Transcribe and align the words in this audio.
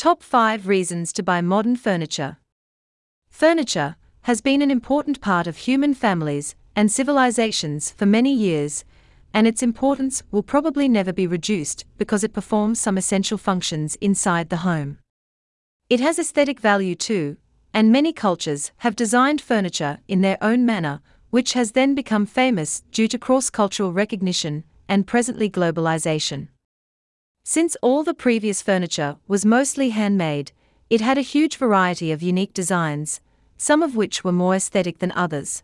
Top 0.00 0.22
5 0.22 0.66
Reasons 0.66 1.12
to 1.12 1.22
Buy 1.22 1.42
Modern 1.42 1.76
Furniture 1.76 2.38
Furniture 3.28 3.96
has 4.22 4.40
been 4.40 4.62
an 4.62 4.70
important 4.70 5.20
part 5.20 5.46
of 5.46 5.58
human 5.58 5.92
families 5.92 6.54
and 6.74 6.90
civilizations 6.90 7.90
for 7.90 8.06
many 8.06 8.32
years, 8.32 8.86
and 9.34 9.46
its 9.46 9.62
importance 9.62 10.22
will 10.30 10.42
probably 10.42 10.88
never 10.88 11.12
be 11.12 11.26
reduced 11.26 11.84
because 11.98 12.24
it 12.24 12.32
performs 12.32 12.80
some 12.80 12.96
essential 12.96 13.36
functions 13.36 13.96
inside 13.96 14.48
the 14.48 14.64
home. 14.64 14.96
It 15.90 16.00
has 16.00 16.18
aesthetic 16.18 16.60
value 16.60 16.94
too, 16.94 17.36
and 17.74 17.92
many 17.92 18.14
cultures 18.14 18.72
have 18.78 18.96
designed 18.96 19.42
furniture 19.42 19.98
in 20.08 20.22
their 20.22 20.38
own 20.40 20.64
manner, 20.64 21.02
which 21.28 21.52
has 21.52 21.72
then 21.72 21.94
become 21.94 22.24
famous 22.24 22.84
due 22.90 23.08
to 23.08 23.18
cross 23.18 23.50
cultural 23.50 23.92
recognition 23.92 24.64
and 24.88 25.06
presently 25.06 25.50
globalization. 25.50 26.48
Since 27.44 27.76
all 27.82 28.04
the 28.04 28.14
previous 28.14 28.62
furniture 28.62 29.16
was 29.26 29.44
mostly 29.44 29.90
handmade, 29.90 30.52
it 30.88 31.00
had 31.00 31.18
a 31.18 31.22
huge 31.22 31.56
variety 31.56 32.12
of 32.12 32.22
unique 32.22 32.54
designs, 32.54 33.20
some 33.56 33.82
of 33.82 33.96
which 33.96 34.22
were 34.22 34.32
more 34.32 34.54
aesthetic 34.54 34.98
than 34.98 35.12
others. 35.12 35.62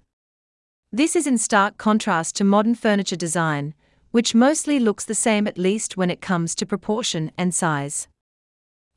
This 0.93 1.17
is 1.17 1.27
in 1.27 1.39
stark 1.39 1.79
contrast 1.79 2.37
to 2.37 2.45
modern 2.45 2.75
furniture 2.75 3.17
design, 3.17 3.75
which 4.11 4.35
mostly 4.35 4.79
looks 4.79 5.05
the 5.05 5.15
same 5.15 5.47
at 5.47 5.59
least 5.59 5.97
when 5.97 6.11
it 6.11 6.21
comes 6.21 6.55
to 6.55 6.67
proportion 6.67 7.31
and 7.37 7.55
size. 7.55 8.09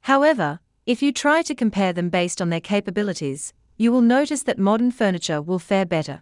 However, 0.02 0.60
if 0.86 1.02
you 1.02 1.12
try 1.12 1.42
to 1.42 1.56
compare 1.56 1.94
them 1.94 2.10
based 2.10 2.42
on 2.42 2.50
their 2.50 2.62
capabilities, 2.62 3.54
you 3.76 3.92
will 3.92 4.02
notice 4.02 4.44
that 4.44 4.58
modern 4.58 4.92
furniture 4.92 5.42
will 5.42 5.60
fare 5.60 5.86
better. 5.86 6.22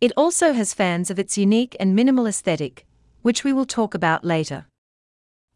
It 0.00 0.12
also 0.16 0.52
has 0.52 0.74
fans 0.74 1.10
of 1.10 1.18
its 1.18 1.36
unique 1.38 1.76
and 1.80 1.94
minimal 1.94 2.26
aesthetic, 2.26 2.86
which 3.22 3.44
we 3.44 3.52
will 3.52 3.66
talk 3.66 3.94
about 3.94 4.24
later. 4.24 4.66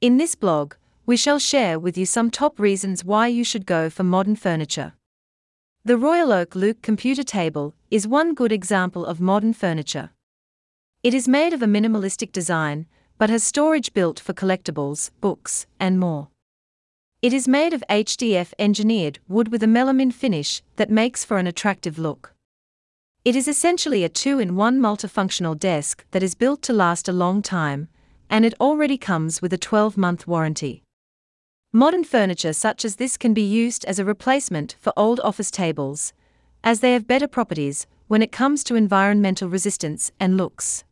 In 0.00 0.16
this 0.16 0.34
blog, 0.34 0.76
we 1.04 1.14
shall 1.14 1.38
share 1.38 1.78
with 1.78 1.98
you 1.98 2.06
some 2.06 2.30
top 2.30 2.58
reasons 2.58 3.04
why 3.04 3.26
you 3.26 3.44
should 3.44 3.66
go 3.66 3.90
for 3.90 4.02
modern 4.02 4.34
furniture. 4.34 4.94
The 5.84 5.98
Royal 5.98 6.32
Oak 6.32 6.54
Luke 6.54 6.80
computer 6.80 7.22
table 7.22 7.74
is 7.90 8.08
one 8.08 8.32
good 8.32 8.50
example 8.50 9.04
of 9.04 9.20
modern 9.20 9.52
furniture. 9.52 10.08
It 11.02 11.12
is 11.12 11.28
made 11.28 11.52
of 11.52 11.60
a 11.60 11.66
minimalistic 11.66 12.32
design, 12.32 12.86
but 13.18 13.28
has 13.28 13.44
storage 13.44 13.92
built 13.92 14.18
for 14.18 14.32
collectibles, 14.32 15.10
books, 15.20 15.66
and 15.78 16.00
more. 16.00 16.28
It 17.20 17.34
is 17.34 17.46
made 17.46 17.74
of 17.74 17.84
HDF 17.90 18.54
engineered 18.58 19.18
wood 19.28 19.48
with 19.48 19.62
a 19.62 19.66
melamine 19.66 20.14
finish 20.14 20.62
that 20.76 20.88
makes 20.88 21.26
for 21.26 21.36
an 21.36 21.46
attractive 21.46 21.98
look. 21.98 22.32
It 23.22 23.36
is 23.36 23.46
essentially 23.46 24.02
a 24.02 24.08
two 24.08 24.38
in 24.38 24.56
one 24.56 24.80
multifunctional 24.80 25.58
desk 25.58 26.06
that 26.12 26.22
is 26.22 26.34
built 26.34 26.62
to 26.62 26.72
last 26.72 27.06
a 27.06 27.12
long 27.12 27.42
time, 27.42 27.88
and 28.30 28.46
it 28.46 28.54
already 28.60 28.96
comes 28.96 29.42
with 29.42 29.52
a 29.52 29.58
12 29.58 29.98
month 29.98 30.26
warranty. 30.26 30.82
Modern 31.72 32.04
furniture 32.04 32.52
such 32.52 32.84
as 32.84 32.96
this 32.96 33.16
can 33.16 33.34
be 33.34 33.42
used 33.42 33.84
as 33.84 33.98
a 33.98 34.04
replacement 34.04 34.76
for 34.80 34.92
old 34.96 35.20
office 35.20 35.50
tables, 35.50 36.12
as 36.64 36.80
they 36.80 36.92
have 36.92 37.06
better 37.06 37.28
properties 37.28 37.86
when 38.06 38.22
it 38.22 38.32
comes 38.32 38.64
to 38.64 38.74
environmental 38.74 39.48
resistance 39.48 40.10
and 40.18 40.36
looks. 40.36 40.84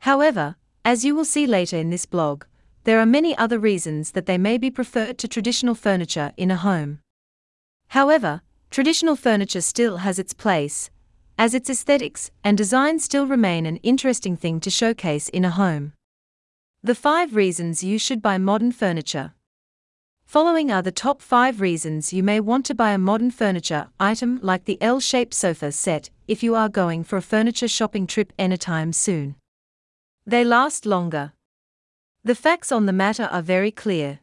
However, 0.00 0.56
as 0.84 1.04
you 1.04 1.14
will 1.14 1.24
see 1.24 1.46
later 1.46 1.76
in 1.76 1.90
this 1.90 2.06
blog, 2.06 2.44
there 2.84 2.98
are 2.98 3.06
many 3.06 3.36
other 3.36 3.58
reasons 3.58 4.12
that 4.12 4.26
they 4.26 4.38
may 4.38 4.58
be 4.58 4.70
preferred 4.70 5.18
to 5.18 5.28
traditional 5.28 5.74
furniture 5.74 6.32
in 6.36 6.50
a 6.50 6.56
home. 6.56 7.00
However, 7.88 8.42
traditional 8.70 9.14
furniture 9.14 9.60
still 9.60 9.98
has 9.98 10.18
its 10.18 10.34
place, 10.34 10.90
as 11.38 11.54
its 11.54 11.70
aesthetics 11.70 12.30
and 12.42 12.58
design 12.58 12.98
still 12.98 13.26
remain 13.26 13.66
an 13.66 13.76
interesting 13.78 14.36
thing 14.36 14.58
to 14.60 14.70
showcase 14.70 15.28
in 15.28 15.44
a 15.44 15.50
home. 15.50 15.92
The 16.84 16.96
5 16.96 17.36
reasons 17.36 17.84
you 17.84 17.96
should 17.96 18.20
buy 18.20 18.38
modern 18.38 18.72
furniture. 18.72 19.34
Following 20.24 20.72
are 20.72 20.82
the 20.82 20.90
top 20.90 21.22
5 21.22 21.60
reasons 21.60 22.12
you 22.12 22.24
may 22.24 22.40
want 22.40 22.66
to 22.66 22.74
buy 22.74 22.90
a 22.90 22.98
modern 22.98 23.30
furniture 23.30 23.86
item 24.00 24.40
like 24.42 24.64
the 24.64 24.82
L 24.82 24.98
shaped 24.98 25.32
sofa 25.32 25.70
set 25.70 26.10
if 26.26 26.42
you 26.42 26.56
are 26.56 26.68
going 26.68 27.04
for 27.04 27.16
a 27.16 27.22
furniture 27.22 27.68
shopping 27.68 28.04
trip 28.08 28.32
anytime 28.36 28.92
soon. 28.92 29.36
They 30.26 30.42
last 30.44 30.84
longer. 30.84 31.34
The 32.24 32.34
facts 32.34 32.72
on 32.72 32.86
the 32.86 32.92
matter 32.92 33.28
are 33.30 33.42
very 33.42 33.70
clear. 33.70 34.18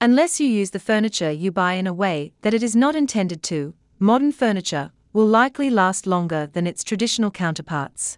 Unless 0.00 0.40
you 0.40 0.48
use 0.48 0.70
the 0.70 0.80
furniture 0.80 1.30
you 1.30 1.52
buy 1.52 1.74
in 1.74 1.86
a 1.86 1.92
way 1.92 2.32
that 2.40 2.54
it 2.54 2.62
is 2.62 2.74
not 2.74 2.96
intended 2.96 3.42
to, 3.42 3.74
modern 3.98 4.32
furniture 4.32 4.90
will 5.12 5.26
likely 5.26 5.68
last 5.68 6.06
longer 6.06 6.46
than 6.46 6.66
its 6.66 6.82
traditional 6.82 7.30
counterparts. 7.30 8.16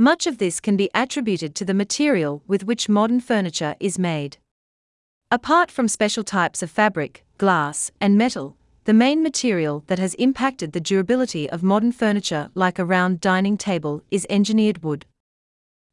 Much 0.00 0.28
of 0.28 0.38
this 0.38 0.60
can 0.60 0.76
be 0.76 0.88
attributed 0.94 1.56
to 1.56 1.64
the 1.64 1.74
material 1.74 2.40
with 2.46 2.62
which 2.62 2.88
modern 2.88 3.18
furniture 3.18 3.74
is 3.80 3.98
made. 3.98 4.36
Apart 5.28 5.72
from 5.72 5.88
special 5.88 6.22
types 6.22 6.62
of 6.62 6.70
fabric, 6.70 7.24
glass, 7.36 7.90
and 8.00 8.16
metal, 8.16 8.56
the 8.84 8.94
main 8.94 9.24
material 9.24 9.82
that 9.88 9.98
has 9.98 10.14
impacted 10.14 10.70
the 10.70 10.80
durability 10.80 11.50
of 11.50 11.64
modern 11.64 11.90
furniture, 11.90 12.48
like 12.54 12.78
a 12.78 12.84
round 12.84 13.20
dining 13.20 13.58
table, 13.58 14.04
is 14.08 14.24
engineered 14.30 14.84
wood. 14.84 15.04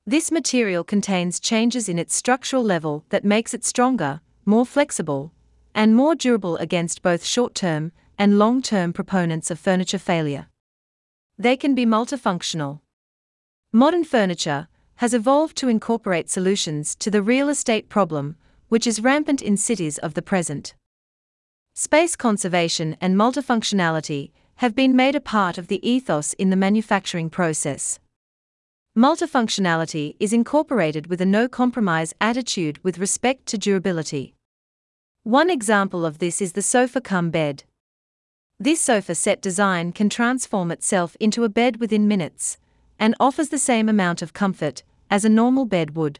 This 0.05 0.31
material 0.31 0.83
contains 0.83 1.39
changes 1.39 1.89
in 1.89 1.97
its 1.97 2.15
structural 2.15 2.63
level 2.63 3.05
that 3.09 3.25
makes 3.25 3.55
it 3.55 3.65
stronger, 3.65 4.21
more 4.45 4.67
flexible, 4.67 5.33
and 5.73 5.95
more 5.95 6.13
durable 6.13 6.57
against 6.57 7.01
both 7.01 7.25
short 7.25 7.55
term 7.55 7.91
and 8.19 8.37
long 8.37 8.61
term 8.61 8.93
proponents 8.93 9.49
of 9.49 9.59
furniture 9.59 9.97
failure. 9.97 10.45
They 11.39 11.57
can 11.57 11.73
be 11.73 11.87
multifunctional. 11.87 12.81
Modern 13.75 14.05
furniture 14.05 14.69
has 15.03 15.13
evolved 15.13 15.57
to 15.57 15.67
incorporate 15.67 16.29
solutions 16.29 16.95
to 16.95 17.11
the 17.11 17.21
real 17.21 17.49
estate 17.49 17.89
problem 17.89 18.37
which 18.69 18.87
is 18.87 19.01
rampant 19.01 19.41
in 19.41 19.57
cities 19.57 19.97
of 19.97 20.13
the 20.13 20.21
present. 20.21 20.73
Space 21.73 22.15
conservation 22.15 22.95
and 23.01 23.17
multifunctionality 23.17 24.31
have 24.63 24.75
been 24.75 24.95
made 24.95 25.13
a 25.13 25.19
part 25.19 25.57
of 25.57 25.67
the 25.67 25.85
ethos 25.85 26.31
in 26.35 26.51
the 26.51 26.55
manufacturing 26.55 27.29
process. 27.29 27.99
Multifunctionality 28.97 30.15
is 30.21 30.31
incorporated 30.31 31.07
with 31.07 31.19
a 31.19 31.25
no 31.25 31.49
compromise 31.49 32.13
attitude 32.21 32.81
with 32.81 32.97
respect 32.97 33.45
to 33.47 33.57
durability. 33.57 34.35
One 35.23 35.49
example 35.49 36.05
of 36.05 36.19
this 36.19 36.41
is 36.41 36.53
the 36.53 36.61
sofa 36.61 37.01
cum 37.01 37.29
bed. 37.29 37.65
This 38.57 38.79
sofa 38.79 39.15
set 39.15 39.41
design 39.41 39.91
can 39.91 40.07
transform 40.07 40.71
itself 40.71 41.17
into 41.19 41.43
a 41.43 41.49
bed 41.49 41.81
within 41.81 42.07
minutes 42.07 42.57
and 42.99 43.15
offers 43.19 43.49
the 43.49 43.57
same 43.57 43.89
amount 43.89 44.21
of 44.21 44.33
comfort 44.33 44.83
as 45.09 45.25
a 45.25 45.29
normal 45.29 45.65
bed 45.65 45.95
would. 45.95 46.19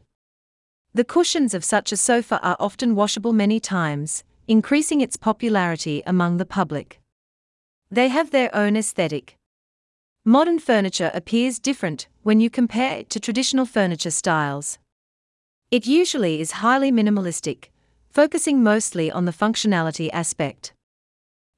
The 0.94 1.04
cushions 1.04 1.54
of 1.54 1.64
such 1.64 1.92
a 1.92 1.96
sofa 1.96 2.40
are 2.42 2.56
often 2.58 2.94
washable 2.94 3.32
many 3.32 3.60
times, 3.60 4.24
increasing 4.48 5.00
its 5.00 5.16
popularity 5.16 6.02
among 6.06 6.36
the 6.36 6.46
public. 6.46 7.00
They 7.90 8.08
have 8.08 8.30
their 8.30 8.54
own 8.54 8.76
aesthetic. 8.76 9.36
Modern 10.24 10.58
furniture 10.58 11.10
appears 11.14 11.58
different 11.58 12.08
when 12.22 12.40
you 12.40 12.50
compare 12.50 12.98
it 12.98 13.10
to 13.10 13.20
traditional 13.20 13.66
furniture 13.66 14.10
styles. 14.10 14.78
It 15.70 15.86
usually 15.86 16.40
is 16.40 16.62
highly 16.62 16.90
minimalistic, 16.90 17.66
focusing 18.10 18.62
mostly 18.62 19.10
on 19.10 19.24
the 19.24 19.32
functionality 19.32 20.08
aspect. 20.12 20.72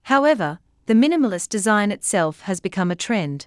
However, 0.03 0.59
the 0.87 0.95
minimalist 0.95 1.49
design 1.51 1.93
itself 1.93 2.41
has 2.43 2.61
become 2.61 2.91
a 2.91 2.97
trend. 2.97 3.47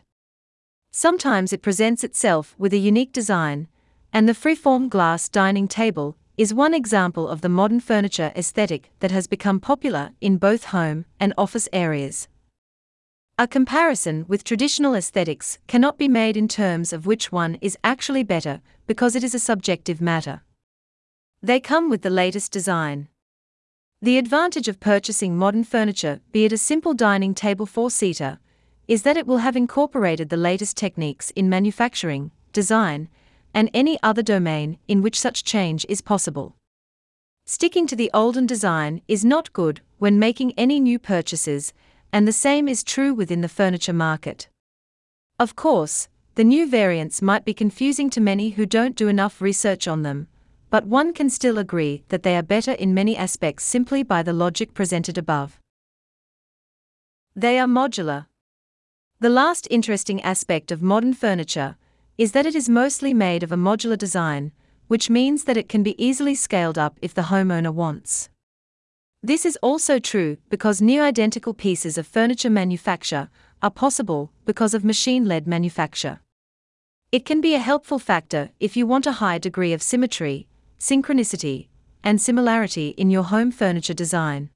Sometimes 0.94 1.54
it 1.54 1.62
presents 1.62 2.04
itself 2.04 2.54
with 2.58 2.74
a 2.74 2.78
unique 2.78 3.14
design, 3.14 3.70
and 4.12 4.28
the 4.28 4.34
freeform 4.34 4.90
glass 4.90 5.30
dining 5.30 5.70
table 5.70 6.18
is 6.36 6.54
one 6.54 6.74
example 6.74 7.30
of 7.30 7.40
the 7.40 7.48
modern 7.48 7.80
furniture 7.80 8.34
aesthetic 8.36 8.92
that 9.00 9.10
has 9.12 9.26
become 9.26 9.62
popular 9.62 10.12
in 10.20 10.38
both 10.38 10.66
home 10.66 11.06
and 11.18 11.34
office 11.38 11.70
areas. 11.72 12.28
A 13.38 13.48
comparison 13.48 14.26
with 14.28 14.44
traditional 14.44 14.94
aesthetics 14.94 15.60
cannot 15.66 15.98
be 15.98 16.10
made 16.10 16.36
in 16.36 16.50
terms 16.50 16.92
of 16.92 17.06
which 17.06 17.32
one 17.32 17.58
is 17.62 17.78
actually 17.86 18.24
better 18.24 18.60
because 18.86 19.16
it 19.16 19.24
is 19.24 19.34
a 19.34 19.40
subjective 19.40 20.02
matter. 20.02 20.42
They 21.42 21.62
come 21.62 21.90
with 21.90 22.02
the 22.02 22.10
latest 22.10 22.52
design. 22.52 23.08
The 24.02 24.18
advantage 24.18 24.68
of 24.68 24.82
purchasing 24.82 25.38
modern 25.38 25.64
furniture, 25.64 26.20
be 26.34 26.44
it 26.44 26.52
a 26.52 26.58
simple 26.58 26.94
dining 26.94 27.34
table 27.34 27.66
four 27.66 27.90
seater, 27.90 28.40
is 28.88 29.04
that 29.04 29.18
it 29.18 29.28
will 29.28 29.38
have 29.38 29.56
incorporated 29.56 30.30
the 30.30 30.38
latest 30.38 30.78
techniques 30.78 31.32
in 31.32 31.50
manufacturing, 31.50 32.32
design, 32.54 33.08
and 33.54 33.70
any 33.74 33.98
other 34.02 34.22
domain 34.22 34.78
in 34.88 35.02
which 35.02 35.20
such 35.20 35.44
change 35.44 35.86
is 35.90 36.02
possible. 36.02 36.56
Sticking 37.46 37.88
to 37.88 37.96
the 37.96 38.12
olden 38.14 38.46
design 38.46 39.02
is 39.08 39.26
not 39.26 39.54
good 39.54 39.82
when 39.98 40.20
making 40.20 40.54
any 40.58 40.80
new 40.80 41.00
purchases, 41.00 41.74
and 42.14 42.28
the 42.28 42.34
same 42.34 42.68
is 42.68 42.84
true 42.84 43.14
within 43.14 43.42
the 43.42 43.50
furniture 43.50 43.94
market. 43.94 44.48
Of 45.40 45.56
course, 45.56 46.08
the 46.36 46.44
new 46.44 46.68
variants 46.68 47.22
might 47.22 47.44
be 47.44 47.54
confusing 47.54 48.10
to 48.12 48.22
many 48.22 48.52
who 48.52 48.66
don't 48.66 48.96
do 48.96 49.08
enough 49.08 49.42
research 49.42 49.88
on 49.88 50.04
them, 50.04 50.28
but 50.70 50.86
one 50.86 51.14
can 51.14 51.30
still 51.30 51.58
agree 51.58 52.04
that 52.08 52.24
they 52.24 52.38
are 52.38 52.44
better 52.44 52.72
in 52.72 52.94
many 52.94 53.18
aspects 53.18 53.66
simply 53.66 54.04
by 54.04 54.24
the 54.24 54.34
logic 54.34 54.74
presented 54.74 55.18
above. 55.18 55.60
They 57.36 57.60
are 57.60 57.68
modular. 57.68 58.28
The 59.22 59.30
last 59.30 59.68
interesting 59.70 60.20
aspect 60.24 60.72
of 60.72 60.82
modern 60.82 61.14
furniture 61.14 61.76
is 62.18 62.32
that 62.32 62.48
it 62.48 62.56
is 62.56 62.68
mostly 62.68 63.14
made 63.14 63.44
of 63.44 63.52
a 63.52 63.56
modular 63.56 63.96
design, 63.96 64.52
which 64.88 65.12
means 65.12 65.44
that 65.44 65.58
it 65.58 65.70
can 65.70 65.84
be 65.84 66.04
easily 66.04 66.34
scaled 66.34 66.80
up 66.80 66.98
if 67.04 67.14
the 67.14 67.30
homeowner 67.30 67.72
wants. 67.72 68.30
This 69.22 69.46
is 69.46 69.60
also 69.62 70.00
true 70.00 70.38
because 70.50 70.82
near 70.82 71.04
identical 71.04 71.54
pieces 71.54 72.00
of 72.00 72.08
furniture 72.08 72.50
manufacture 72.50 73.30
are 73.62 73.70
possible 73.70 74.32
because 74.46 74.74
of 74.74 74.84
machine 74.84 75.26
led 75.26 75.46
manufacture. 75.46 76.22
It 77.12 77.24
can 77.24 77.42
be 77.42 77.54
a 77.54 77.60
helpful 77.60 78.00
factor 78.00 78.50
if 78.60 78.76
you 78.76 78.88
want 78.88 79.06
a 79.06 79.20
high 79.24 79.38
degree 79.38 79.72
of 79.72 79.84
symmetry, 79.84 80.48
synchronicity, 80.80 81.68
and 82.04 82.20
similarity 82.20 82.96
in 82.98 83.12
your 83.12 83.26
home 83.26 83.52
furniture 83.52 83.94
design. 83.94 84.50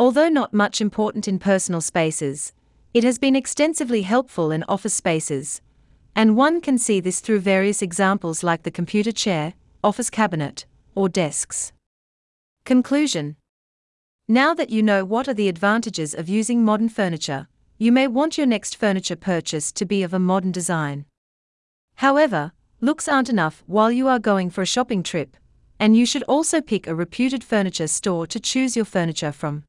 Although 0.00 0.30
not 0.30 0.52
much 0.52 0.80
important 0.80 1.28
in 1.28 1.38
personal 1.38 1.80
spaces, 1.80 2.52
it 2.94 3.04
has 3.04 3.18
been 3.18 3.36
extensively 3.36 4.02
helpful 4.02 4.50
in 4.50 4.64
office 4.68 4.94
spaces, 4.94 5.60
and 6.16 6.36
one 6.36 6.60
can 6.60 6.78
see 6.78 7.00
this 7.00 7.20
through 7.20 7.40
various 7.40 7.82
examples 7.82 8.42
like 8.42 8.62
the 8.62 8.70
computer 8.70 9.12
chair, 9.12 9.54
office 9.84 10.10
cabinet, 10.10 10.64
or 10.94 11.08
desks. 11.08 11.72
Conclusion 12.64 13.36
Now 14.26 14.54
that 14.54 14.70
you 14.70 14.82
know 14.82 15.04
what 15.04 15.28
are 15.28 15.34
the 15.34 15.48
advantages 15.48 16.14
of 16.14 16.28
using 16.28 16.64
modern 16.64 16.88
furniture, 16.88 17.46
you 17.76 17.92
may 17.92 18.08
want 18.08 18.36
your 18.36 18.46
next 18.46 18.74
furniture 18.74 19.16
purchase 19.16 19.70
to 19.72 19.84
be 19.84 20.02
of 20.02 20.12
a 20.12 20.18
modern 20.18 20.50
design. 20.50 21.04
However, 21.96 22.52
looks 22.80 23.06
aren't 23.06 23.28
enough 23.28 23.62
while 23.66 23.92
you 23.92 24.08
are 24.08 24.18
going 24.18 24.50
for 24.50 24.62
a 24.62 24.66
shopping 24.66 25.02
trip, 25.02 25.36
and 25.78 25.96
you 25.96 26.04
should 26.04 26.24
also 26.24 26.60
pick 26.60 26.86
a 26.86 26.94
reputed 26.94 27.44
furniture 27.44 27.86
store 27.86 28.26
to 28.26 28.40
choose 28.40 28.74
your 28.74 28.84
furniture 28.84 29.30
from. 29.30 29.64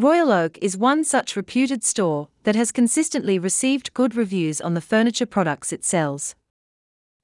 Royal 0.00 0.32
Oak 0.32 0.56
is 0.62 0.78
one 0.78 1.04
such 1.04 1.36
reputed 1.36 1.84
store 1.84 2.28
that 2.44 2.56
has 2.56 2.72
consistently 2.72 3.38
received 3.38 3.92
good 3.92 4.16
reviews 4.16 4.58
on 4.58 4.72
the 4.72 4.80
furniture 4.80 5.26
products 5.26 5.74
it 5.74 5.84
sells. 5.84 6.34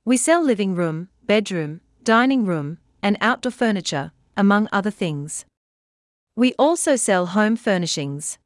We 0.04 0.18
sell 0.18 0.44
living 0.44 0.74
room, 0.74 1.08
bedroom, 1.24 1.80
dining 2.04 2.44
room, 2.44 2.76
and 3.02 3.16
outdoor 3.22 3.52
furniture, 3.52 4.12
among 4.36 4.68
other 4.72 4.90
things. 4.90 5.46
We 6.36 6.52
also 6.58 6.96
sell 6.96 7.28
home 7.28 7.56
furnishings. 7.56 8.38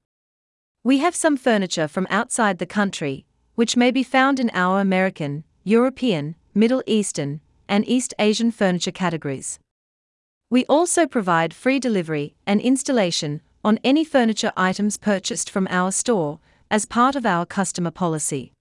We 0.84 0.98
have 0.98 1.16
some 1.16 1.36
furniture 1.36 1.88
from 1.88 2.06
outside 2.08 2.58
the 2.58 2.66
country, 2.66 3.26
which 3.56 3.76
may 3.76 3.90
be 3.90 4.04
found 4.04 4.38
in 4.38 4.52
our 4.54 4.80
American, 4.80 5.42
European, 5.64 6.36
Middle 6.54 6.84
Eastern, 6.86 7.40
and 7.68 7.84
East 7.88 8.14
Asian 8.20 8.52
furniture 8.52 8.92
categories. 8.92 9.58
We 10.50 10.64
also 10.66 11.08
provide 11.08 11.52
free 11.52 11.80
delivery 11.80 12.36
and 12.46 12.60
installation 12.60 13.40
on 13.64 13.78
any 13.84 14.04
furniture 14.04 14.52
items 14.56 14.96
purchased 14.96 15.50
from 15.50 15.66
our 15.70 15.92
store 15.92 16.38
as 16.70 16.86
part 16.86 17.16
of 17.16 17.26
our 17.26 17.44
customer 17.44 17.90
policy. 17.90 18.52